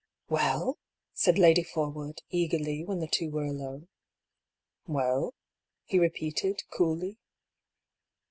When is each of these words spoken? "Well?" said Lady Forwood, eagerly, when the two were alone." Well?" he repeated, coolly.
"Well?" 0.29 0.79
said 1.13 1.37
Lady 1.37 1.61
Forwood, 1.61 2.23
eagerly, 2.31 2.83
when 2.83 3.01
the 3.01 3.07
two 3.07 3.29
were 3.29 3.45
alone." 3.45 3.87
Well?" 4.87 5.35
he 5.85 5.99
repeated, 5.99 6.63
coolly. 6.71 7.19